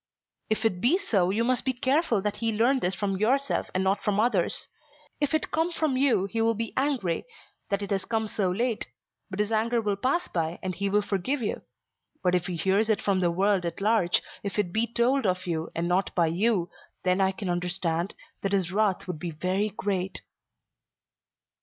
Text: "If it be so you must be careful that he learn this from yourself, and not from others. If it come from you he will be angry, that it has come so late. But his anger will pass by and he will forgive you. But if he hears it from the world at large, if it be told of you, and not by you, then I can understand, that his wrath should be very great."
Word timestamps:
"If 0.49 0.65
it 0.65 0.81
be 0.81 0.97
so 0.97 1.29
you 1.29 1.43
must 1.43 1.63
be 1.63 1.73
careful 1.73 2.23
that 2.23 2.37
he 2.37 2.51
learn 2.51 2.79
this 2.79 2.95
from 2.95 3.17
yourself, 3.17 3.69
and 3.75 3.83
not 3.83 4.03
from 4.03 4.19
others. 4.19 4.67
If 5.19 5.35
it 5.35 5.51
come 5.51 5.71
from 5.71 5.95
you 5.95 6.25
he 6.25 6.41
will 6.41 6.55
be 6.55 6.73
angry, 6.75 7.23
that 7.69 7.83
it 7.83 7.91
has 7.91 8.05
come 8.05 8.27
so 8.27 8.49
late. 8.49 8.87
But 9.29 9.37
his 9.37 9.51
anger 9.51 9.79
will 9.79 9.95
pass 9.95 10.27
by 10.27 10.57
and 10.63 10.73
he 10.73 10.89
will 10.89 11.03
forgive 11.03 11.43
you. 11.43 11.61
But 12.23 12.33
if 12.33 12.47
he 12.47 12.55
hears 12.55 12.89
it 12.89 12.99
from 12.99 13.19
the 13.19 13.29
world 13.29 13.63
at 13.63 13.79
large, 13.79 14.23
if 14.41 14.57
it 14.57 14.73
be 14.73 14.87
told 14.87 15.27
of 15.27 15.45
you, 15.45 15.69
and 15.75 15.87
not 15.87 16.15
by 16.15 16.25
you, 16.25 16.71
then 17.03 17.21
I 17.21 17.31
can 17.31 17.47
understand, 17.51 18.15
that 18.41 18.53
his 18.53 18.71
wrath 18.71 19.03
should 19.05 19.19
be 19.19 19.29
very 19.29 19.69
great." 19.69 20.23